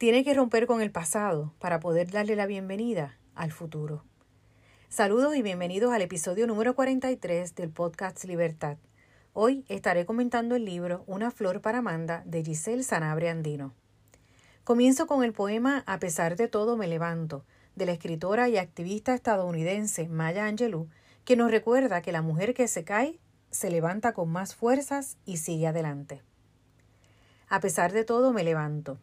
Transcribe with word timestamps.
tiene 0.00 0.24
que 0.24 0.32
romper 0.32 0.66
con 0.66 0.80
el 0.80 0.90
pasado 0.90 1.52
para 1.58 1.78
poder 1.78 2.10
darle 2.10 2.34
la 2.34 2.46
bienvenida 2.46 3.18
al 3.34 3.52
futuro. 3.52 4.02
Saludos 4.88 5.36
y 5.36 5.42
bienvenidos 5.42 5.92
al 5.92 6.00
episodio 6.00 6.46
número 6.46 6.74
43 6.74 7.54
del 7.54 7.68
podcast 7.68 8.24
Libertad. 8.24 8.78
Hoy 9.34 9.62
estaré 9.68 10.06
comentando 10.06 10.54
el 10.54 10.64
libro 10.64 11.04
Una 11.06 11.30
flor 11.30 11.60
para 11.60 11.80
Amanda 11.80 12.22
de 12.24 12.42
Giselle 12.42 12.82
Sanabre 12.82 13.28
Andino. 13.28 13.74
Comienzo 14.64 15.06
con 15.06 15.22
el 15.22 15.34
poema 15.34 15.84
A 15.86 15.98
pesar 15.98 16.36
de 16.36 16.48
todo 16.48 16.78
me 16.78 16.88
levanto, 16.88 17.44
de 17.76 17.84
la 17.84 17.92
escritora 17.92 18.48
y 18.48 18.56
activista 18.56 19.12
estadounidense 19.12 20.08
Maya 20.08 20.46
Angelou, 20.46 20.88
que 21.26 21.36
nos 21.36 21.50
recuerda 21.50 22.00
que 22.00 22.10
la 22.10 22.22
mujer 22.22 22.54
que 22.54 22.68
se 22.68 22.84
cae 22.84 23.20
se 23.50 23.70
levanta 23.70 24.14
con 24.14 24.30
más 24.30 24.54
fuerzas 24.54 25.18
y 25.26 25.36
sigue 25.36 25.66
adelante. 25.66 26.22
A 27.50 27.60
pesar 27.60 27.92
de 27.92 28.06
todo 28.06 28.32
me 28.32 28.44
levanto. 28.44 28.98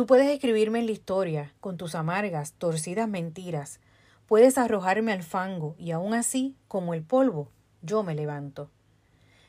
Tú 0.00 0.06
puedes 0.06 0.30
escribirme 0.30 0.78
en 0.78 0.86
la 0.86 0.92
historia 0.92 1.52
con 1.60 1.76
tus 1.76 1.94
amargas, 1.94 2.54
torcidas 2.54 3.06
mentiras. 3.06 3.80
Puedes 4.24 4.56
arrojarme 4.56 5.12
al 5.12 5.22
fango 5.22 5.74
y 5.76 5.90
aún 5.90 6.14
así, 6.14 6.56
como 6.68 6.94
el 6.94 7.02
polvo, 7.02 7.50
yo 7.82 8.02
me 8.02 8.14
levanto. 8.14 8.70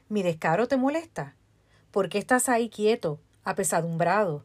¿Mi 0.09 0.23
descaro 0.23 0.67
te 0.67 0.75
molesta? 0.75 1.37
¿Por 1.89 2.09
qué 2.09 2.17
estás 2.17 2.49
ahí 2.49 2.67
quieto, 2.67 3.21
apesadumbrado? 3.45 4.43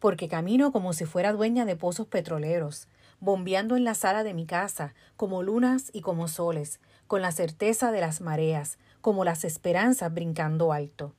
Porque 0.00 0.28
camino 0.28 0.70
como 0.70 0.92
si 0.92 1.06
fuera 1.06 1.32
dueña 1.32 1.64
de 1.64 1.76
pozos 1.76 2.06
petroleros, 2.08 2.86
bombeando 3.18 3.74
en 3.74 3.84
la 3.84 3.94
sala 3.94 4.22
de 4.22 4.34
mi 4.34 4.44
casa, 4.44 4.92
como 5.16 5.42
lunas 5.42 5.88
y 5.94 6.02
como 6.02 6.28
soles, 6.28 6.78
con 7.06 7.22
la 7.22 7.32
certeza 7.32 7.90
de 7.90 8.02
las 8.02 8.20
mareas, 8.20 8.78
como 9.00 9.24
las 9.24 9.46
esperanzas 9.46 10.12
brincando 10.12 10.74
alto. 10.74 11.14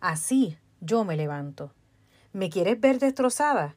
Así 0.00 0.56
yo 0.80 1.04
me 1.04 1.14
levanto. 1.14 1.74
¿Me 2.34 2.50
quieres 2.50 2.80
ver 2.80 2.98
destrozada? 2.98 3.76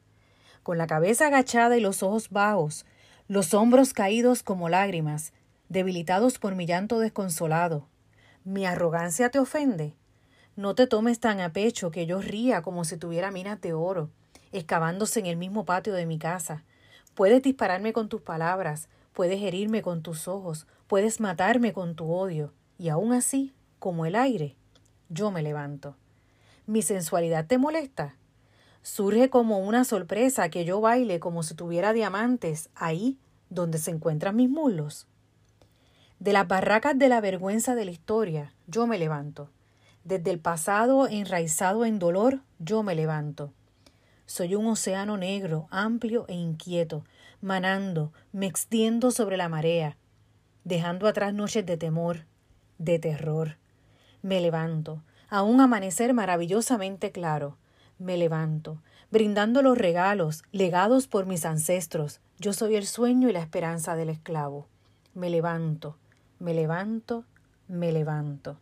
Con 0.64 0.78
la 0.78 0.88
cabeza 0.88 1.28
agachada 1.28 1.76
y 1.76 1.80
los 1.80 2.02
ojos 2.02 2.28
bajos, 2.30 2.86
los 3.28 3.54
hombros 3.54 3.92
caídos 3.92 4.42
como 4.42 4.68
lágrimas, 4.68 5.32
debilitados 5.68 6.40
por 6.40 6.56
mi 6.56 6.66
llanto 6.66 6.98
desconsolado. 6.98 7.86
¿Mi 8.42 8.66
arrogancia 8.66 9.30
te 9.30 9.38
ofende? 9.38 9.94
No 10.56 10.74
te 10.74 10.88
tomes 10.88 11.20
tan 11.20 11.38
a 11.38 11.52
pecho 11.52 11.92
que 11.92 12.04
yo 12.04 12.20
ría 12.20 12.60
como 12.62 12.84
si 12.84 12.96
tuviera 12.96 13.30
minas 13.30 13.60
de 13.60 13.74
oro, 13.74 14.10
excavándose 14.50 15.20
en 15.20 15.26
el 15.26 15.36
mismo 15.36 15.64
patio 15.64 15.94
de 15.94 16.06
mi 16.06 16.18
casa. 16.18 16.64
Puedes 17.14 17.44
dispararme 17.44 17.92
con 17.92 18.08
tus 18.08 18.22
palabras, 18.22 18.88
puedes 19.12 19.40
herirme 19.40 19.82
con 19.82 20.02
tus 20.02 20.26
ojos, 20.26 20.66
puedes 20.88 21.20
matarme 21.20 21.72
con 21.72 21.94
tu 21.94 22.12
odio, 22.12 22.52
y 22.76 22.88
aún 22.88 23.12
así, 23.12 23.54
como 23.78 24.04
el 24.04 24.16
aire, 24.16 24.56
yo 25.10 25.30
me 25.30 25.44
levanto. 25.44 25.94
¿Mi 26.66 26.82
sensualidad 26.82 27.46
te 27.46 27.56
molesta? 27.56 28.16
Surge 28.82 29.30
como 29.30 29.58
una 29.58 29.84
sorpresa 29.84 30.48
que 30.48 30.64
yo 30.64 30.80
baile 30.80 31.20
como 31.20 31.42
si 31.42 31.54
tuviera 31.54 31.92
diamantes 31.92 32.70
ahí 32.74 33.18
donde 33.50 33.78
se 33.78 33.90
encuentran 33.90 34.36
mis 34.36 34.48
muslos. 34.48 35.06
De 36.18 36.32
las 36.32 36.48
barracas 36.48 36.98
de 36.98 37.08
la 37.08 37.20
vergüenza 37.20 37.74
de 37.74 37.84
la 37.84 37.90
historia, 37.90 38.52
yo 38.66 38.86
me 38.86 38.98
levanto. 38.98 39.50
Desde 40.04 40.30
el 40.30 40.40
pasado 40.40 41.06
enraizado 41.06 41.84
en 41.84 41.98
dolor, 41.98 42.40
yo 42.58 42.82
me 42.82 42.94
levanto. 42.94 43.52
Soy 44.26 44.54
un 44.54 44.66
océano 44.66 45.16
negro, 45.16 45.68
amplio 45.70 46.26
e 46.28 46.34
inquieto, 46.34 47.04
manando, 47.40 48.12
me 48.32 48.46
extiendo 48.46 49.10
sobre 49.10 49.36
la 49.36 49.48
marea, 49.48 49.96
dejando 50.64 51.06
atrás 51.06 51.32
noches 51.32 51.64
de 51.64 51.76
temor, 51.76 52.26
de 52.78 52.98
terror. 52.98 53.56
Me 54.22 54.40
levanto, 54.40 55.02
a 55.30 55.42
un 55.42 55.60
amanecer 55.60 56.14
maravillosamente 56.14 57.12
claro, 57.12 57.56
me 57.98 58.16
levanto, 58.16 58.82
brindando 59.10 59.62
los 59.62 59.76
regalos 59.76 60.42
legados 60.52 61.06
por 61.06 61.26
mis 61.26 61.44
ancestros. 61.44 62.20
Yo 62.38 62.52
soy 62.52 62.76
el 62.76 62.86
sueño 62.86 63.28
y 63.28 63.32
la 63.32 63.40
esperanza 63.40 63.96
del 63.96 64.10
esclavo. 64.10 64.66
Me 65.14 65.30
levanto, 65.30 65.96
me 66.38 66.54
levanto, 66.54 67.24
me 67.66 67.92
levanto. 67.92 68.58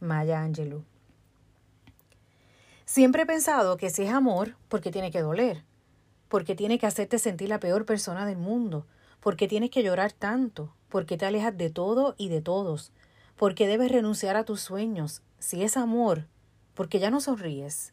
Maya 0.00 0.40
Angelou. 0.40 0.84
Siempre 2.84 3.22
he 3.22 3.26
pensado 3.26 3.76
que 3.76 3.90
si 3.90 4.02
es 4.02 4.12
amor, 4.12 4.56
porque 4.68 4.90
tiene 4.90 5.12
que 5.12 5.20
doler, 5.20 5.62
porque 6.28 6.56
tiene 6.56 6.78
que 6.78 6.86
hacerte 6.86 7.18
sentir 7.18 7.48
la 7.48 7.60
peor 7.60 7.86
persona 7.86 8.26
del 8.26 8.38
mundo, 8.38 8.86
porque 9.20 9.46
tienes 9.46 9.70
que 9.70 9.82
llorar 9.82 10.12
tanto, 10.12 10.74
porque 10.88 11.16
te 11.16 11.26
alejas 11.26 11.56
de 11.56 11.70
todo 11.70 12.14
y 12.18 12.30
de 12.30 12.40
todos, 12.40 12.92
porque 13.36 13.68
debes 13.68 13.92
renunciar 13.92 14.36
a 14.36 14.44
tus 14.44 14.60
sueños. 14.60 15.22
Si 15.38 15.62
es 15.62 15.76
amor, 15.76 16.26
porque 16.74 16.98
ya 16.98 17.10
no 17.10 17.20
sonríes, 17.20 17.92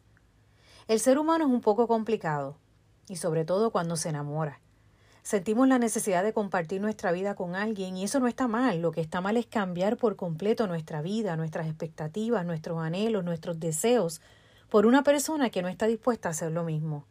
el 0.88 1.00
ser 1.00 1.18
humano 1.18 1.44
es 1.44 1.50
un 1.50 1.60
poco 1.60 1.86
complicado, 1.86 2.56
y 3.10 3.16
sobre 3.16 3.44
todo 3.44 3.70
cuando 3.70 3.96
se 3.96 4.08
enamora. 4.08 4.58
Sentimos 5.22 5.68
la 5.68 5.78
necesidad 5.78 6.24
de 6.24 6.32
compartir 6.32 6.80
nuestra 6.80 7.12
vida 7.12 7.34
con 7.34 7.54
alguien 7.54 7.98
y 7.98 8.04
eso 8.04 8.20
no 8.20 8.26
está 8.26 8.48
mal. 8.48 8.80
Lo 8.80 8.90
que 8.92 9.02
está 9.02 9.20
mal 9.20 9.36
es 9.36 9.44
cambiar 9.44 9.98
por 9.98 10.16
completo 10.16 10.66
nuestra 10.66 11.02
vida, 11.02 11.36
nuestras 11.36 11.66
expectativas, 11.66 12.46
nuestros 12.46 12.78
anhelos, 12.78 13.22
nuestros 13.22 13.60
deseos 13.60 14.22
por 14.70 14.86
una 14.86 15.02
persona 15.02 15.50
que 15.50 15.60
no 15.60 15.68
está 15.68 15.86
dispuesta 15.86 16.28
a 16.28 16.30
hacer 16.30 16.52
lo 16.52 16.64
mismo. 16.64 17.04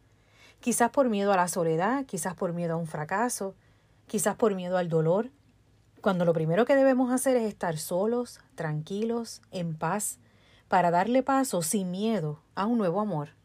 Quizás 0.58 0.90
por 0.90 1.08
miedo 1.08 1.32
a 1.32 1.36
la 1.36 1.46
soledad, 1.46 2.04
quizás 2.04 2.34
por 2.34 2.52
miedo 2.52 2.74
a 2.74 2.78
un 2.78 2.88
fracaso, 2.88 3.54
quizás 4.08 4.34
por 4.34 4.56
miedo 4.56 4.76
al 4.76 4.88
dolor, 4.88 5.30
cuando 6.00 6.24
lo 6.24 6.32
primero 6.32 6.64
que 6.64 6.74
debemos 6.74 7.12
hacer 7.12 7.36
es 7.36 7.44
estar 7.44 7.78
solos, 7.78 8.40
tranquilos, 8.56 9.40
en 9.52 9.76
paz, 9.76 10.18
para 10.66 10.90
darle 10.90 11.22
paso 11.22 11.62
sin 11.62 11.92
miedo 11.92 12.40
a 12.56 12.66
un 12.66 12.78
nuevo 12.78 13.00
amor 13.00 13.37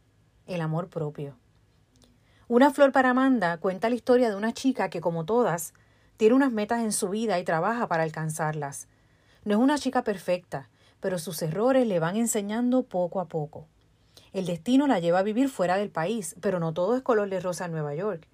el 0.47 0.61
amor 0.61 0.89
propio. 0.89 1.35
Una 2.47 2.71
flor 2.71 2.91
para 2.91 3.11
Amanda 3.11 3.57
cuenta 3.57 3.89
la 3.89 3.95
historia 3.95 4.29
de 4.29 4.35
una 4.35 4.53
chica 4.53 4.89
que, 4.89 5.01
como 5.01 5.25
todas, 5.25 5.73
tiene 6.17 6.35
unas 6.35 6.51
metas 6.51 6.81
en 6.81 6.91
su 6.91 7.09
vida 7.09 7.39
y 7.39 7.43
trabaja 7.43 7.87
para 7.87 8.03
alcanzarlas. 8.03 8.87
No 9.45 9.55
es 9.55 9.59
una 9.59 9.77
chica 9.77 10.03
perfecta, 10.03 10.69
pero 10.99 11.19
sus 11.19 11.41
errores 11.41 11.87
le 11.87 11.99
van 11.99 12.15
enseñando 12.15 12.83
poco 12.83 13.19
a 13.19 13.25
poco. 13.25 13.67
El 14.31 14.45
destino 14.45 14.87
la 14.87 14.99
lleva 14.99 15.19
a 15.19 15.23
vivir 15.23 15.49
fuera 15.49 15.77
del 15.77 15.89
país, 15.89 16.35
pero 16.41 16.59
no 16.59 16.73
todo 16.73 16.95
es 16.95 17.01
color 17.01 17.29
de 17.29 17.39
rosa 17.39 17.65
en 17.65 17.71
Nueva 17.71 17.95
York. 17.95 18.27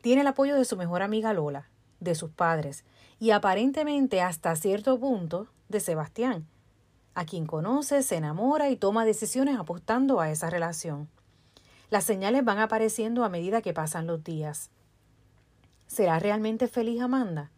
Tiene 0.00 0.22
el 0.22 0.26
apoyo 0.26 0.56
de 0.56 0.64
su 0.64 0.76
mejor 0.76 1.02
amiga 1.02 1.32
Lola, 1.32 1.68
de 2.00 2.14
sus 2.14 2.30
padres, 2.30 2.84
y 3.20 3.30
aparentemente 3.30 4.20
hasta 4.20 4.56
cierto 4.56 4.98
punto 4.98 5.48
de 5.68 5.80
Sebastián, 5.80 6.46
a 7.14 7.26
quien 7.26 7.46
conoce, 7.46 8.02
se 8.02 8.16
enamora 8.16 8.70
y 8.70 8.76
toma 8.76 9.04
decisiones 9.04 9.58
apostando 9.58 10.20
a 10.20 10.30
esa 10.30 10.48
relación. 10.48 11.08
Las 11.92 12.04
señales 12.04 12.42
van 12.42 12.58
apareciendo 12.58 13.22
a 13.22 13.28
medida 13.28 13.60
que 13.60 13.74
pasan 13.74 14.06
los 14.06 14.24
días. 14.24 14.70
¿Será 15.86 16.18
realmente 16.18 16.66
feliz 16.66 17.02
Amanda? 17.02 17.50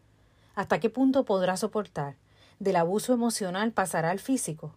¿Hasta 0.57 0.81
qué 0.81 0.91
punto 0.91 1.25
podrá 1.25 1.57
soportar? 1.57 2.17
¿Del 2.59 2.75
abuso 2.75 3.13
emocional 3.13 3.71
pasará 3.71 4.11
al 4.11 4.19
físico? 4.19 4.75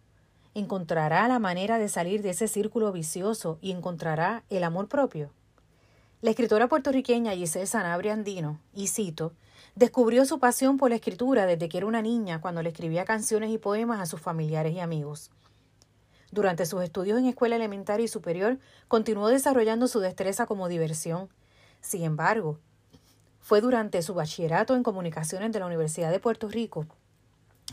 ¿Encontrará 0.53 1.27
la 1.27 1.39
manera 1.39 1.79
de 1.79 1.89
salir 1.89 2.21
de 2.21 2.29
ese 2.29 2.47
círculo 2.47 2.91
vicioso 2.91 3.57
y 3.59 3.71
encontrará 3.71 4.43
el 4.51 4.63
amor 4.63 4.89
propio? 4.89 5.31
La 6.21 6.29
escritora 6.29 6.67
puertorriqueña 6.67 7.31
Giselle 7.31 7.65
Sanabria 7.65 8.13
Andino, 8.13 8.59
y 8.75 8.89
cito, 8.89 9.33
descubrió 9.73 10.25
su 10.25 10.37
pasión 10.37 10.77
por 10.77 10.91
la 10.91 10.97
escritura 10.97 11.47
desde 11.47 11.67
que 11.67 11.79
era 11.79 11.87
una 11.87 12.03
niña 12.03 12.41
cuando 12.41 12.61
le 12.61 12.69
escribía 12.69 13.05
canciones 13.05 13.49
y 13.49 13.57
poemas 13.57 14.01
a 14.01 14.05
sus 14.05 14.21
familiares 14.21 14.75
y 14.75 14.81
amigos. 14.81 15.31
Durante 16.31 16.65
sus 16.65 16.83
estudios 16.83 17.19
en 17.19 17.25
escuela 17.25 17.55
elementaria 17.55 18.03
y 18.03 18.07
superior, 18.07 18.59
continuó 18.87 19.29
desarrollando 19.29 19.87
su 19.87 19.99
destreza 19.99 20.45
como 20.45 20.67
diversión. 20.67 21.29
Sin 21.81 22.03
embargo, 22.03 22.59
fue 23.39 23.61
durante 23.61 24.01
su 24.01 24.13
bachillerato 24.13 24.75
en 24.75 24.83
comunicaciones 24.83 25.51
de 25.53 25.59
la 25.59 25.67
Universidad 25.67 26.11
de 26.11 26.19
Puerto 26.19 26.49
Rico 26.49 26.85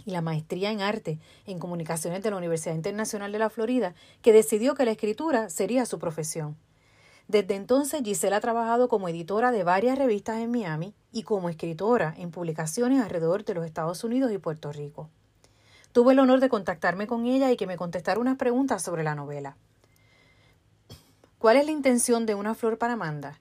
y 0.04 0.12
la 0.12 0.20
maestría 0.20 0.70
en 0.70 0.80
arte 0.80 1.18
en 1.46 1.58
comunicaciones 1.58 2.22
de 2.22 2.30
la 2.30 2.36
Universidad 2.36 2.74
Internacional 2.74 3.32
de 3.32 3.38
la 3.38 3.50
Florida 3.50 3.94
que 4.22 4.32
decidió 4.32 4.74
que 4.74 4.84
la 4.84 4.92
escritura 4.92 5.50
sería 5.50 5.86
su 5.86 5.98
profesión. 5.98 6.56
Desde 7.26 7.54
entonces 7.54 8.02
Giselle 8.04 8.36
ha 8.36 8.40
trabajado 8.40 8.88
como 8.88 9.08
editora 9.08 9.50
de 9.50 9.64
varias 9.64 9.98
revistas 9.98 10.38
en 10.38 10.50
Miami 10.50 10.94
y 11.10 11.22
como 11.22 11.48
escritora 11.48 12.14
en 12.18 12.30
publicaciones 12.30 13.02
alrededor 13.02 13.44
de 13.44 13.54
los 13.54 13.64
Estados 13.64 14.04
Unidos 14.04 14.30
y 14.30 14.38
Puerto 14.38 14.72
Rico. 14.72 15.08
Tuve 15.94 16.12
el 16.12 16.18
honor 16.18 16.40
de 16.40 16.48
contactarme 16.48 17.06
con 17.06 17.24
ella 17.24 17.52
y 17.52 17.56
que 17.56 17.68
me 17.68 17.76
contestara 17.76 18.18
unas 18.18 18.36
preguntas 18.36 18.82
sobre 18.82 19.04
la 19.04 19.14
novela. 19.14 19.56
¿Cuál 21.38 21.56
es 21.56 21.66
la 21.66 21.70
intención 21.70 22.26
de 22.26 22.34
Una 22.34 22.56
flor 22.56 22.78
para 22.78 22.94
Amanda? 22.94 23.38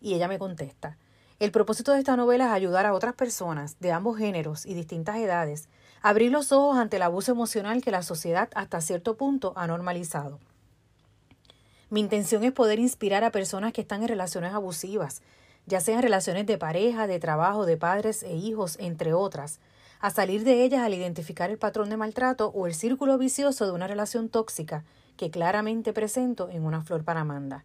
Y 0.00 0.14
ella 0.14 0.26
me 0.26 0.40
contesta. 0.40 0.98
El 1.38 1.52
propósito 1.52 1.92
de 1.92 2.00
esta 2.00 2.16
novela 2.16 2.46
es 2.46 2.50
ayudar 2.50 2.84
a 2.84 2.94
otras 2.94 3.14
personas 3.14 3.78
de 3.78 3.92
ambos 3.92 4.18
géneros 4.18 4.66
y 4.66 4.74
distintas 4.74 5.18
edades 5.18 5.68
a 6.02 6.08
abrir 6.08 6.32
los 6.32 6.50
ojos 6.50 6.78
ante 6.78 6.96
el 6.96 7.02
abuso 7.02 7.30
emocional 7.30 7.80
que 7.80 7.92
la 7.92 8.02
sociedad 8.02 8.48
hasta 8.56 8.80
cierto 8.80 9.16
punto 9.16 9.52
ha 9.54 9.68
normalizado. 9.68 10.40
Mi 11.90 12.00
intención 12.00 12.42
es 12.42 12.50
poder 12.50 12.80
inspirar 12.80 13.22
a 13.22 13.30
personas 13.30 13.72
que 13.72 13.82
están 13.82 14.02
en 14.02 14.08
relaciones 14.08 14.52
abusivas, 14.52 15.22
ya 15.66 15.78
sean 15.78 16.02
relaciones 16.02 16.44
de 16.44 16.58
pareja, 16.58 17.06
de 17.06 17.20
trabajo, 17.20 17.66
de 17.66 17.76
padres 17.76 18.24
e 18.24 18.34
hijos, 18.34 18.76
entre 18.80 19.14
otras, 19.14 19.60
a 20.00 20.10
salir 20.10 20.44
de 20.44 20.64
ellas 20.64 20.82
al 20.82 20.94
identificar 20.94 21.50
el 21.50 21.58
patrón 21.58 21.90
de 21.90 21.96
maltrato 21.96 22.48
o 22.54 22.66
el 22.66 22.74
círculo 22.74 23.18
vicioso 23.18 23.66
de 23.66 23.72
una 23.72 23.86
relación 23.86 24.28
tóxica 24.28 24.84
que 25.16 25.30
claramente 25.30 25.92
presento 25.92 26.48
en 26.50 26.64
una 26.64 26.82
flor 26.82 27.04
para 27.04 27.20
Amanda. 27.20 27.64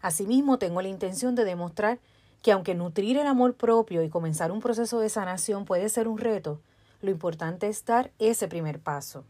Asimismo, 0.00 0.58
tengo 0.58 0.80
la 0.80 0.88
intención 0.88 1.34
de 1.34 1.44
demostrar 1.44 1.98
que 2.42 2.52
aunque 2.52 2.74
nutrir 2.74 3.18
el 3.18 3.26
amor 3.26 3.54
propio 3.54 4.02
y 4.02 4.08
comenzar 4.08 4.52
un 4.52 4.60
proceso 4.60 5.00
de 5.00 5.08
sanación 5.08 5.64
puede 5.64 5.88
ser 5.88 6.08
un 6.08 6.18
reto, 6.18 6.60
lo 7.02 7.10
importante 7.10 7.68
es 7.68 7.84
dar 7.84 8.12
ese 8.18 8.48
primer 8.48 8.80
paso. 8.80 9.24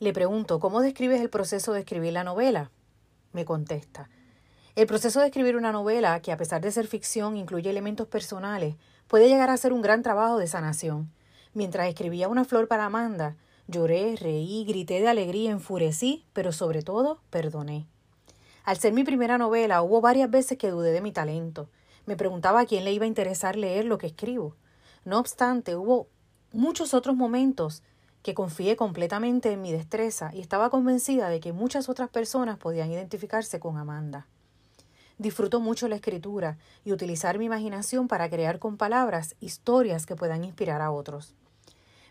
Le 0.00 0.12
pregunto, 0.12 0.60
¿cómo 0.60 0.80
describes 0.80 1.20
el 1.20 1.30
proceso 1.30 1.72
de 1.72 1.80
escribir 1.80 2.12
la 2.12 2.24
novela? 2.24 2.70
Me 3.32 3.44
contesta, 3.44 4.08
el 4.76 4.88
proceso 4.88 5.20
de 5.20 5.26
escribir 5.26 5.56
una 5.56 5.70
novela, 5.70 6.20
que 6.20 6.32
a 6.32 6.36
pesar 6.36 6.60
de 6.60 6.72
ser 6.72 6.88
ficción 6.88 7.36
incluye 7.36 7.70
elementos 7.70 8.08
personales, 8.08 8.74
puede 9.14 9.28
llegar 9.28 9.48
a 9.48 9.56
ser 9.56 9.72
un 9.72 9.80
gran 9.80 10.02
trabajo 10.02 10.38
de 10.38 10.48
sanación. 10.48 11.08
Mientras 11.52 11.86
escribía 11.86 12.26
Una 12.26 12.44
flor 12.44 12.66
para 12.66 12.86
Amanda, 12.86 13.36
lloré, 13.68 14.16
reí, 14.16 14.64
grité 14.64 15.00
de 15.00 15.06
alegría, 15.06 15.52
enfurecí, 15.52 16.24
pero 16.32 16.50
sobre 16.50 16.82
todo 16.82 17.20
perdoné. 17.30 17.86
Al 18.64 18.76
ser 18.76 18.92
mi 18.92 19.04
primera 19.04 19.38
novela, 19.38 19.82
hubo 19.82 20.00
varias 20.00 20.28
veces 20.32 20.58
que 20.58 20.68
dudé 20.68 20.90
de 20.90 21.00
mi 21.00 21.12
talento. 21.12 21.68
Me 22.06 22.16
preguntaba 22.16 22.58
a 22.58 22.66
quién 22.66 22.84
le 22.84 22.92
iba 22.92 23.04
a 23.04 23.06
interesar 23.06 23.54
leer 23.54 23.84
lo 23.84 23.98
que 23.98 24.08
escribo. 24.08 24.56
No 25.04 25.20
obstante, 25.20 25.76
hubo 25.76 26.08
muchos 26.50 26.92
otros 26.92 27.14
momentos 27.14 27.84
que 28.24 28.34
confié 28.34 28.74
completamente 28.74 29.52
en 29.52 29.62
mi 29.62 29.70
destreza 29.70 30.32
y 30.34 30.40
estaba 30.40 30.70
convencida 30.70 31.28
de 31.28 31.38
que 31.38 31.52
muchas 31.52 31.88
otras 31.88 32.10
personas 32.10 32.58
podían 32.58 32.90
identificarse 32.90 33.60
con 33.60 33.76
Amanda. 33.76 34.26
Disfruto 35.18 35.60
mucho 35.60 35.86
la 35.88 35.96
escritura 35.96 36.58
y 36.84 36.92
utilizar 36.92 37.38
mi 37.38 37.44
imaginación 37.44 38.08
para 38.08 38.28
crear 38.28 38.58
con 38.58 38.76
palabras 38.76 39.36
historias 39.40 40.06
que 40.06 40.16
puedan 40.16 40.44
inspirar 40.44 40.82
a 40.82 40.90
otros. 40.90 41.34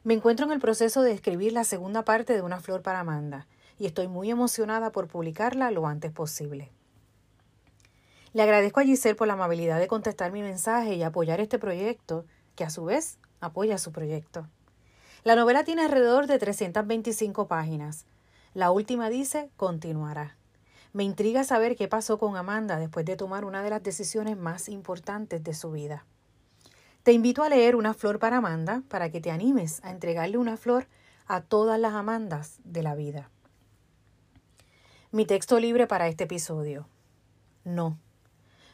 Me 0.04 0.14
encuentro 0.14 0.46
en 0.46 0.52
el 0.52 0.60
proceso 0.60 1.02
de 1.02 1.12
escribir 1.12 1.54
la 1.54 1.64
segunda 1.64 2.04
parte 2.04 2.34
de 2.34 2.42
Una 2.42 2.60
flor 2.60 2.82
para 2.82 3.02
Amanda 3.02 3.48
y 3.78 3.86
estoy 3.86 4.08
muy 4.08 4.30
emocionada 4.30 4.92
por 4.92 5.08
publicarla 5.08 5.72
lo 5.72 5.88
antes 5.88 6.12
posible. 6.12 6.72
Le 8.34 8.42
agradezco 8.42 8.80
a 8.80 8.84
Giselle 8.84 9.16
por 9.16 9.28
la 9.28 9.34
amabilidad 9.34 9.80
de 9.80 9.88
contestar 9.88 10.32
mi 10.32 10.42
mensaje 10.42 10.96
y 10.96 11.04
apoyar 11.04 11.40
este 11.40 11.60
proyecto, 11.60 12.26
que 12.56 12.64
a 12.64 12.70
su 12.70 12.86
vez 12.86 13.20
apoya 13.42 13.78
su 13.78 13.92
proyecto. 13.92 14.48
La 15.24 15.36
novela 15.36 15.64
tiene 15.64 15.84
alrededor 15.84 16.28
de 16.28 16.40
325 16.40 17.48
páginas. 17.48 18.06
La 18.54 18.72
última 18.72 19.10
dice 19.10 19.50
continuará. 19.56 20.36
Me 20.94 21.04
intriga 21.04 21.44
saber 21.44 21.76
qué 21.76 21.88
pasó 21.88 22.20
con 22.20 22.38
Amanda 22.38 22.78
después 22.78 23.04
de 23.04 23.16
tomar 23.16 23.46
una 23.46 23.64
de 23.64 23.72
las 23.72 23.82
decisiones 23.82 24.38
más 24.38 24.70
importantes 24.70 25.44
de 25.44 25.56
su 25.56 25.72
vida. 25.72 26.06
Te 27.02 27.14
invito 27.14 27.42
a 27.42 27.50
leer 27.50 27.76
Una 27.76 27.96
flor 27.96 28.20
para 28.20 28.38
Amanda 28.38 28.84
para 28.90 29.10
que 29.10 29.20
te 29.20 29.32
animes 29.32 29.84
a 29.84 29.90
entregarle 29.90 30.38
una 30.38 30.56
flor 30.56 30.88
a 31.26 31.42
todas 31.42 31.80
las 31.80 31.94
Amandas 31.94 32.60
de 32.64 32.84
la 32.84 32.94
vida. 32.94 33.32
Mi 35.12 35.26
texto 35.26 35.60
libre 35.60 35.88
para 35.88 36.08
este 36.08 36.26
episodio. 36.26 36.88
No. 37.64 37.98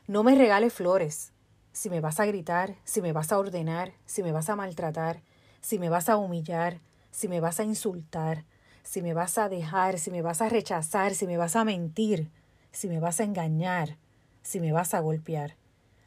No 0.05 0.23
me 0.23 0.35
regales 0.35 0.73
flores. 0.73 1.31
Si 1.71 1.89
me 1.89 2.01
vas 2.01 2.19
a 2.19 2.25
gritar, 2.25 2.75
si 2.83 3.01
me 3.01 3.13
vas 3.13 3.31
a 3.31 3.39
ordenar, 3.39 3.93
si 4.05 4.23
me 4.23 4.33
vas 4.33 4.49
a 4.49 4.57
maltratar, 4.57 5.21
si 5.61 5.79
me 5.79 5.87
vas 5.87 6.09
a 6.09 6.17
humillar, 6.17 6.81
si 7.11 7.29
me 7.29 7.39
vas 7.39 7.61
a 7.61 7.63
insultar, 7.63 8.43
si 8.89 9.01
me 9.03 9.13
vas 9.13 9.37
a 9.37 9.49
dejar, 9.49 9.99
si 9.99 10.09
me 10.09 10.23
vas 10.23 10.41
a 10.41 10.49
rechazar, 10.49 11.13
si 11.13 11.27
me 11.27 11.37
vas 11.37 11.55
a 11.55 11.63
mentir, 11.63 12.31
si 12.71 12.89
me 12.89 12.99
vas 12.99 13.19
a 13.19 13.23
engañar, 13.23 13.97
si 14.41 14.59
me 14.59 14.71
vas 14.71 14.95
a 14.95 14.99
golpear. 14.99 15.55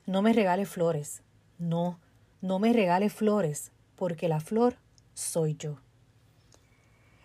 No 0.05 0.21
me 0.21 0.33
regales 0.33 0.69
flores. 0.69 1.23
No, 1.61 2.01
no 2.41 2.59
me 2.59 2.73
regales 2.73 3.13
flores, 3.13 3.71
porque 3.95 4.29
la 4.29 4.41
flor 4.41 4.79
soy 5.15 5.55
yo. 5.55 5.79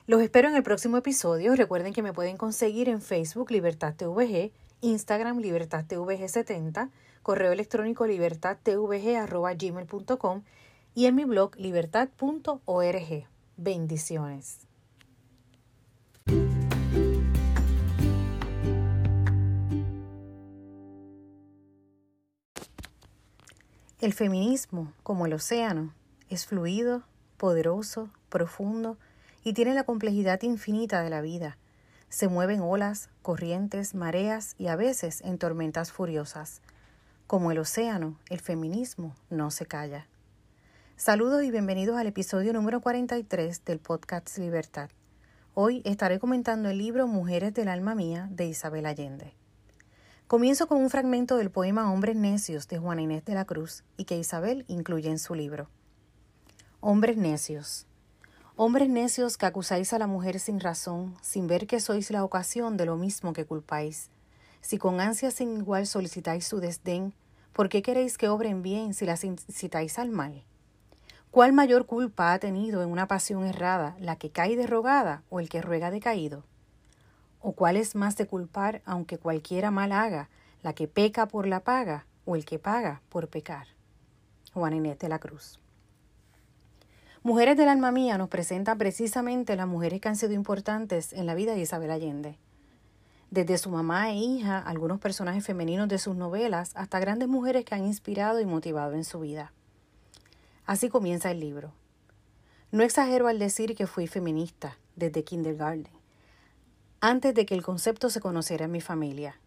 Los 0.06 0.22
espero 0.22 0.48
en 0.48 0.56
el 0.56 0.62
próximo 0.62 0.98
episodio. 0.98 1.56
Recuerden 1.56 1.92
que 1.92 2.04
me 2.04 2.14
pueden 2.14 2.38
conseguir 2.38 2.88
en 2.88 3.02
Facebook 3.02 3.50
Libertad 3.50 3.96
TVG, 3.96 4.52
Instagram 4.82 5.40
Libertad 5.40 5.86
TVG 5.88 6.30
70, 6.30 6.92
correo 7.24 7.52
electrónico 7.52 8.06
libertadtvg.gmail.com 8.06 10.44
y 10.94 11.08
en 11.08 11.16
mi 11.16 11.26
blog 11.26 11.56
libertad.org. 11.56 13.28
Bendiciones. 13.58 14.67
El 24.00 24.14
feminismo, 24.14 24.94
como 25.02 25.26
el 25.26 25.34
océano, 25.34 25.92
es 26.30 26.46
fluido, 26.46 27.02
poderoso, 27.38 28.12
profundo 28.30 28.96
y 29.44 29.54
tiene 29.54 29.74
la 29.74 29.86
complejidad 29.86 30.40
infinita 30.44 31.02
de 31.02 31.10
la 31.10 31.22
vida. 31.22 31.58
Se 32.08 32.28
mueven 32.28 32.60
olas, 32.62 33.10
corrientes, 33.24 33.96
mareas 33.96 34.54
y 34.60 34.68
a 34.68 34.76
veces 34.76 35.22
en 35.22 35.40
tormentas 35.40 35.92
furiosas. 35.92 36.62
Como 37.26 37.52
el 37.52 37.58
océano, 37.58 38.20
el 38.30 38.40
feminismo 38.40 39.16
no 39.32 39.50
se 39.50 39.66
calla. 39.66 40.06
Saludos 40.96 41.44
y 41.44 41.50
bienvenidos 41.50 41.98
al 41.98 42.06
episodio 42.06 42.54
número 42.54 42.82
43 42.82 43.66
del 43.66 43.80
podcast 43.80 44.38
Libertad. 44.38 44.92
Hoy 45.56 45.82
estaré 45.86 46.20
comentando 46.20 46.70
el 46.70 46.78
libro 46.78 47.08
Mujeres 47.08 47.52
del 47.56 47.68
alma 47.68 47.96
mía 47.96 48.28
de 48.30 48.46
Isabel 48.46 48.86
Allende. 48.86 49.34
Comienzo 50.28 50.68
con 50.68 50.80
un 50.80 50.90
fragmento 50.90 51.38
del 51.38 51.50
poema 51.50 51.90
Hombres 51.90 52.18
necios 52.18 52.68
de 52.68 52.78
Juana 52.78 53.02
Inés 53.02 53.24
de 53.24 53.34
la 53.34 53.46
Cruz 53.46 53.86
y 53.96 54.04
que 54.04 54.18
Isabel 54.18 54.66
incluye 54.68 55.10
en 55.10 55.20
su 55.20 55.36
libro. 55.36 55.70
Hombres 56.82 57.16
necios. 57.16 57.88
Hombres 58.58 58.90
necios 58.90 59.38
que 59.38 59.46
acusáis 59.46 59.94
a 59.94 60.00
la 60.00 60.06
mujer 60.06 60.42
sin 60.42 60.60
razón, 60.60 61.16
sin 61.22 61.48
ver 61.48 61.66
que 61.66 61.80
sois 61.80 62.12
la 62.12 62.26
ocasión 62.26 62.76
de 62.76 62.86
lo 62.86 62.98
mismo 62.98 63.32
que 63.32 63.46
culpáis. 63.46 64.10
Si 64.60 64.78
con 64.78 65.00
ansia 65.00 65.32
sin 65.32 65.56
igual 65.56 65.88
solicitáis 65.88 66.46
su 66.46 66.60
desdén, 66.60 67.14
¿por 67.54 67.70
qué 67.70 67.82
queréis 67.82 68.18
que 68.18 68.28
obren 68.28 68.62
bien 68.62 68.94
si 68.94 69.06
las 69.06 69.24
incitáis 69.24 69.98
al 69.98 70.10
mal? 70.10 70.44
¿Cuál 71.32 71.54
mayor 71.54 71.86
culpa 71.86 72.34
ha 72.34 72.40
tenido 72.40 72.84
en 72.84 72.90
una 72.90 73.08
pasión 73.08 73.46
errada, 73.46 73.96
la 74.02 74.18
que 74.18 74.30
cae 74.30 74.58
derrogada 74.58 75.24
o 75.30 75.40
el 75.40 75.48
que 75.48 75.62
ruega 75.62 75.90
decaído? 75.90 76.44
¿O 77.40 77.54
cuál 77.54 77.78
es 77.78 77.96
más 77.96 78.18
de 78.18 78.28
culpar, 78.28 78.82
aunque 78.86 79.18
cualquiera 79.18 79.72
mal 79.72 79.92
haga, 79.92 80.30
la 80.62 80.74
que 80.74 80.88
peca 80.88 81.28
por 81.28 81.48
la 81.48 81.62
paga 81.62 82.06
o 82.26 82.36
el 82.36 82.46
que 82.46 82.60
paga 82.60 83.02
por 83.10 83.28
pecar? 83.30 83.68
Juan 84.54 84.74
Inés 84.74 85.00
de 85.00 85.10
la 85.10 85.20
Cruz. 85.20 85.60
Mujeres 87.24 87.58
del 87.58 87.70
alma 87.70 87.92
mía 87.92 88.18
nos 88.18 88.30
presenta 88.30 88.76
precisamente 88.76 89.56
las 89.56 89.68
mujeres 89.68 90.00
que 90.00 90.08
han 90.08 90.16
sido 90.16 90.34
importantes 90.34 91.14
en 91.14 91.26
la 91.26 91.36
vida 91.36 91.54
de 91.54 91.62
Isabel 91.62 91.92
Allende. 91.92 92.38
Desde 93.30 93.58
su 93.58 93.70
mamá 93.70 94.10
e 94.12 94.16
hija, 94.16 94.60
algunos 94.60 95.00
personajes 95.00 95.46
femeninos 95.46 95.90
de 95.90 95.98
sus 95.98 96.16
novelas, 96.16 96.72
hasta 96.76 97.00
grandes 97.00 97.28
mujeres 97.28 97.66
que 97.66 97.76
han 97.76 97.84
inspirado 97.84 98.40
y 98.40 98.46
motivado 98.46 98.94
en 98.94 99.04
su 99.04 99.20
vida. 99.20 99.52
Así 100.66 100.88
comienza 100.88 101.30
el 101.30 101.42
libro. 101.42 101.74
No 102.72 102.84
exagero 102.84 103.28
al 103.28 103.40
decir 103.40 103.76
que 103.76 103.88
fui 103.88 104.08
feminista 104.08 104.78
desde 104.96 105.26
kindergarten, 105.26 105.97
antes 107.00 107.36
de 107.36 107.46
que 107.46 107.54
el 107.54 107.64
concepto 107.64 108.10
se 108.10 108.20
conociera 108.20 108.66
en 108.66 108.72
mi 108.72 108.82
familia. 108.82 109.40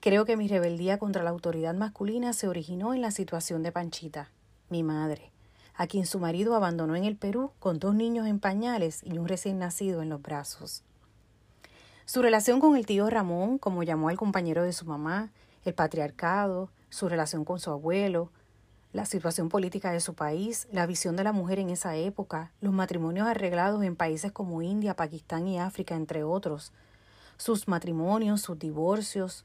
Creo 0.00 0.26
que 0.26 0.36
mi 0.36 0.48
rebeldía 0.48 0.98
contra 0.98 1.22
la 1.22 1.30
autoridad 1.30 1.74
masculina 1.74 2.34
se 2.34 2.46
originó 2.46 2.92
en 2.92 3.00
la 3.00 3.10
situación 3.10 3.62
de 3.62 3.72
Panchita, 3.72 4.30
mi 4.68 4.82
madre, 4.82 5.32
a 5.74 5.86
quien 5.86 6.04
su 6.04 6.18
marido 6.18 6.54
abandonó 6.54 6.94
en 6.94 7.04
el 7.04 7.16
Perú 7.16 7.52
con 7.58 7.78
dos 7.78 7.94
niños 7.94 8.26
en 8.26 8.38
pañales 8.38 9.00
y 9.02 9.16
un 9.16 9.28
recién 9.28 9.58
nacido 9.58 10.02
en 10.02 10.10
los 10.10 10.20
brazos. 10.20 10.82
Su 12.04 12.20
relación 12.20 12.60
con 12.60 12.76
el 12.76 12.84
tío 12.84 13.08
Ramón, 13.08 13.56
como 13.56 13.82
llamó 13.82 14.10
al 14.10 14.18
compañero 14.18 14.62
de 14.62 14.74
su 14.74 14.84
mamá, 14.84 15.30
el 15.64 15.72
patriarcado, 15.72 16.68
su 16.90 17.08
relación 17.08 17.46
con 17.46 17.60
su 17.60 17.70
abuelo, 17.70 18.30
la 18.94 19.06
situación 19.06 19.48
política 19.48 19.90
de 19.90 19.98
su 19.98 20.14
país, 20.14 20.68
la 20.70 20.86
visión 20.86 21.16
de 21.16 21.24
la 21.24 21.32
mujer 21.32 21.58
en 21.58 21.68
esa 21.68 21.96
época, 21.96 22.52
los 22.60 22.72
matrimonios 22.72 23.26
arreglados 23.26 23.82
en 23.82 23.96
países 23.96 24.30
como 24.30 24.62
India, 24.62 24.94
Pakistán 24.94 25.48
y 25.48 25.58
África, 25.58 25.96
entre 25.96 26.22
otros, 26.22 26.72
sus 27.36 27.66
matrimonios, 27.66 28.40
sus 28.40 28.56
divorcios, 28.56 29.44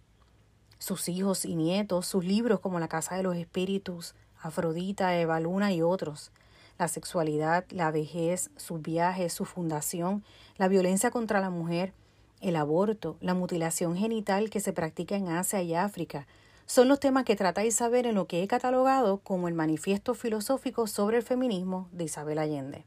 sus 0.78 1.10
hijos 1.10 1.46
y 1.46 1.56
nietos, 1.56 2.06
sus 2.06 2.24
libros 2.24 2.60
como 2.60 2.80
La 2.80 2.88
Casa 2.88 3.16
de 3.16 3.24
los 3.24 3.36
Espíritus, 3.36 4.14
Afrodita, 4.40 5.18
Eva 5.18 5.40
Luna 5.40 5.74
y 5.74 5.82
otros, 5.82 6.32
la 6.78 6.88
sexualidad, 6.88 7.66
la 7.72 7.90
vejez, 7.90 8.52
sus 8.56 8.80
viajes, 8.84 9.34
su 9.34 9.46
fundación, 9.46 10.24
la 10.58 10.68
violencia 10.68 11.10
contra 11.10 11.42
la 11.42 11.50
mujer, 11.50 11.92
el 12.40 12.56
aborto, 12.56 13.18
la 13.20 13.34
mutilación 13.34 13.98
genital 13.98 14.52
que 14.52 14.60
se 14.60 14.74
practica 14.74 15.16
en 15.16 15.30
Asia 15.30 15.64
y 15.64 15.74
África, 15.74 16.28
son 16.70 16.88
los 16.88 17.00
temas 17.00 17.24
que 17.24 17.36
tratáis 17.36 17.76
saber 17.76 18.06
en 18.06 18.14
lo 18.14 18.28
que 18.28 18.44
he 18.44 18.48
catalogado 18.48 19.18
como 19.22 19.48
el 19.48 19.56
manifiesto 19.56 20.14
filosófico 20.14 20.86
sobre 20.86 21.18
el 21.18 21.24
feminismo 21.24 21.90
de 21.92 22.04
Isabel 22.04 22.38
Allende. 22.38 22.86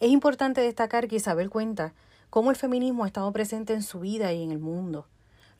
Es 0.00 0.10
importante 0.10 0.60
destacar 0.60 1.08
que 1.08 1.16
Isabel 1.16 1.48
cuenta 1.48 1.94
cómo 2.28 2.50
el 2.50 2.56
feminismo 2.56 3.04
ha 3.04 3.06
estado 3.06 3.32
presente 3.32 3.72
en 3.72 3.82
su 3.82 4.00
vida 4.00 4.34
y 4.34 4.42
en 4.42 4.52
el 4.52 4.58
mundo. 4.58 5.06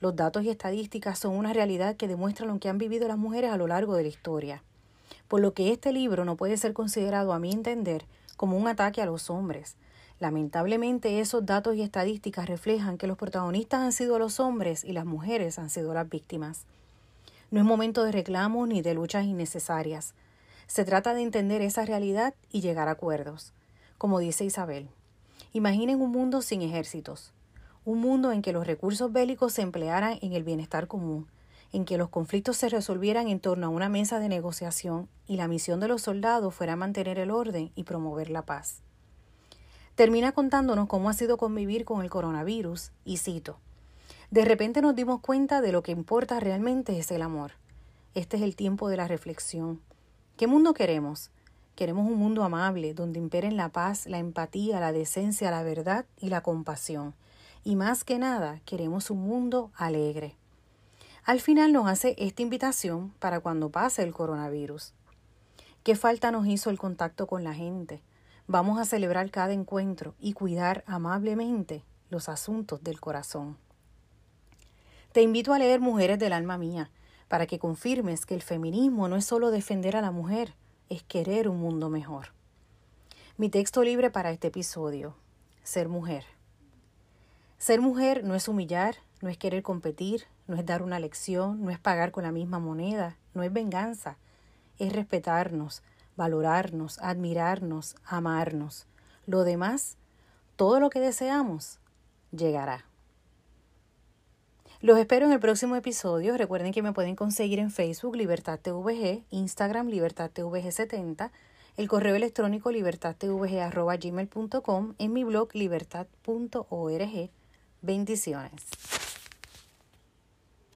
Los 0.01 0.15
datos 0.17 0.45
y 0.45 0.51
estadísticas 0.51 1.19
son 1.19 1.35
una 1.35 1.55
realidad 1.55 1.97
que 1.97 2.09
demuestran 2.09 2.51
lo 2.51 2.61
que 2.61 2.69
han 2.69 2.77
vivido 2.77 3.09
las 3.09 3.17
mujeres 3.17 3.53
a 3.53 3.57
lo 3.57 3.69
largo 3.69 3.97
de 3.97 4.03
la 4.03 4.11
historia, 4.11 4.63
por 5.27 5.41
lo 5.41 5.55
que 5.55 5.73
este 5.73 5.95
libro 5.95 6.27
no 6.27 6.37
puede 6.37 6.59
ser 6.59 6.75
considerado, 6.75 7.33
a 7.33 7.39
mi 7.39 7.53
entender, 7.53 8.05
como 8.37 8.59
un 8.59 8.69
ataque 8.69 9.01
a 9.01 9.07
los 9.07 9.31
hombres. 9.31 9.77
Lamentablemente 10.21 11.21
esos 11.21 11.47
datos 11.47 11.75
y 11.75 11.81
estadísticas 11.81 12.47
reflejan 12.47 12.99
que 12.99 13.07
los 13.07 13.17
protagonistas 13.17 13.81
han 13.81 13.93
sido 13.93 14.19
los 14.19 14.41
hombres 14.41 14.85
y 14.85 14.93
las 14.93 15.07
mujeres 15.07 15.59
han 15.59 15.71
sido 15.71 15.95
las 15.95 16.07
víctimas. 16.07 16.67
No 17.55 17.61
es 17.61 17.67
momento 17.67 18.03
de 18.03 18.11
reclamos 18.11 18.67
ni 18.67 18.83
de 18.83 18.95
luchas 18.95 19.27
innecesarias. 19.27 20.15
Se 20.67 20.85
trata 20.85 21.15
de 21.15 21.23
entender 21.23 21.63
esa 21.63 21.85
realidad 21.85 22.35
y 22.51 22.63
llegar 22.63 22.89
a 22.89 22.91
acuerdos. 22.91 23.53
Como 23.97 24.19
dice 24.19 24.45
Isabel, 24.45 24.89
imaginen 25.53 26.01
un 26.01 26.11
mundo 26.11 26.43
sin 26.43 26.63
ejércitos, 26.63 27.33
un 27.85 28.01
mundo 28.01 28.33
en 28.33 28.43
que 28.43 28.53
los 28.53 28.67
recursos 28.67 29.13
bélicos 29.13 29.53
se 29.53 29.63
emplearan 29.63 30.19
en 30.21 30.33
el 30.33 30.43
bienestar 30.43 30.89
común, 30.89 31.29
en 31.73 31.85
que 31.85 31.97
los 31.97 32.09
conflictos 32.09 32.57
se 32.57 32.69
resolvieran 32.69 33.29
en 33.29 33.39
torno 33.39 33.69
a 33.69 33.71
una 33.71 33.89
mesa 33.89 34.19
de 34.19 34.29
negociación 34.29 35.09
y 35.29 35.37
la 35.37 35.47
misión 35.47 35.79
de 35.79 35.87
los 35.87 36.03
soldados 36.03 36.53
fuera 36.53 36.75
mantener 36.75 37.21
el 37.21 37.31
orden 37.31 37.71
y 37.77 37.85
promover 37.85 38.31
la 38.31 38.43
paz. 38.43 38.83
Termina 39.95 40.33
contándonos 40.33 40.89
cómo 40.89 41.09
ha 41.09 41.13
sido 41.13 41.37
convivir 41.37 41.85
con 41.85 42.03
el 42.03 42.11
coronavirus 42.11 42.91
y 43.05 43.19
cito, 43.19 43.61
de 44.31 44.45
repente 44.45 44.83
nos 44.83 44.95
dimos 44.95 45.21
cuenta 45.21 45.61
de 45.61 45.73
lo 45.73 45.83
que 45.83 45.93
importa 45.93 46.41
realmente 46.41 46.99
es 46.99 47.11
el 47.11 47.23
amor. 47.23 47.53
Este 48.15 48.37
es 48.37 48.43
el 48.43 48.57
tiempo 48.57 48.89
de 48.89 48.97
la 48.97 49.09
reflexión. 49.09 49.81
¿Qué 50.37 50.47
mundo 50.47 50.75
queremos? 50.75 51.31
Queremos 51.77 52.07
un 52.07 52.19
mundo 52.19 52.45
amable, 52.45 52.95
donde 52.95 53.19
imperen 53.19 53.57
la 53.57 53.71
paz, 53.71 54.07
la 54.07 54.19
empatía, 54.19 54.79
la 54.81 54.93
decencia, 54.93 55.51
la 55.51 55.63
verdad 55.63 56.07
y 56.17 56.29
la 56.29 56.41
compasión. 56.41 57.15
Y 57.65 57.77
más 57.77 58.05
que 58.05 58.19
nada, 58.19 58.61
queremos 58.65 59.11
un 59.11 59.23
mundo 59.23 59.73
alegre. 59.75 60.37
Al 61.25 61.41
final 61.41 61.73
nos 61.73 61.89
hace 61.89 62.15
esta 62.19 62.43
invitación 62.43 63.13
para 63.19 63.41
cuando 63.41 63.71
pase 63.71 64.03
el 64.03 64.13
coronavirus. 64.13 64.93
¿Qué 65.83 65.97
falta 65.97 66.31
nos 66.31 66.47
hizo 66.47 66.71
el 66.71 66.79
contacto 66.79 67.27
con 67.27 67.43
la 67.43 67.55
gente? 67.55 68.03
Vamos 68.47 68.79
a 68.79 68.85
celebrar 68.85 69.31
cada 69.31 69.53
encuentro 69.53 70.15
y 70.19 70.35
cuidar 70.35 70.85
amablemente 70.87 71.83
los 72.11 72.29
asuntos 72.29 72.85
del 72.85 73.01
corazón. 73.01 73.57
Te 75.15 75.23
invito 75.23 75.53
a 75.55 75.61
leer 75.61 75.79
Mujeres 75.79 76.19
del 76.19 76.33
alma 76.33 76.59
mía, 76.59 76.91
para 77.29 77.47
que 77.47 77.61
confirmes 77.61 78.27
que 78.27 78.35
el 78.35 78.43
feminismo 78.43 79.07
no 79.07 79.15
es 79.15 79.25
solo 79.25 79.53
defender 79.53 79.95
a 79.95 80.01
la 80.01 80.11
mujer, 80.11 80.57
es 80.89 81.05
querer 81.05 81.49
un 81.49 81.61
mundo 81.61 81.89
mejor. 81.89 82.33
Mi 83.37 83.49
texto 83.49 83.85
libre 83.85 84.11
para 84.11 84.33
este 84.33 84.49
episodio, 84.49 85.15
Ser 85.63 85.89
mujer. 85.89 86.25
Ser 87.59 87.81
mujer 87.81 88.25
no 88.25 88.35
es 88.35 88.49
humillar, 88.49 88.97
no 89.21 89.29
es 89.29 89.39
querer 89.39 89.63
competir, 89.63 90.25
no 90.49 90.57
es 90.57 90.67
dar 90.67 90.83
una 90.83 90.99
lección, 90.99 91.63
no 91.63 91.71
es 91.71 91.79
pagar 91.79 92.11
con 92.11 92.25
la 92.25 92.33
misma 92.33 92.59
moneda, 92.59 93.17
no 93.35 93.45
es 93.45 93.53
venganza, 93.53 94.17
es 94.81 94.93
respetarnos, 94.93 95.85
valorarnos, 96.17 96.99
admirarnos, 96.99 97.95
amarnos. 98.05 98.89
Lo 99.27 99.45
demás, 99.45 99.97
todo 100.57 100.81
lo 100.81 100.91
que 100.91 100.99
deseamos, 100.99 101.79
llegará. 102.33 102.85
Los 104.85 104.99
espero 104.99 105.25
en 105.25 105.33
el 105.33 105.41
próximo 105.41 105.75
episodio. 105.77 106.37
Recuerden 106.37 106.71
que 106.71 106.83
me 106.83 106.93
pueden 106.93 107.17
conseguir 107.17 107.59
en 107.59 107.71
Facebook 107.71 108.17
Libertad 108.17 108.61
TVG, 108.61 109.23
Instagram 109.31 109.89
Libertad 109.89 110.31
TVG 110.31 110.73
70, 110.73 111.33
el 111.79 111.89
correo 111.89 112.17
electrónico 112.17 112.71
libertadtvg.gmail.com, 112.71 114.95
en 114.99 115.13
mi 115.15 115.25
blog 115.25 115.55
libertad.org. 115.55 117.31
Bendiciones. 117.81 118.63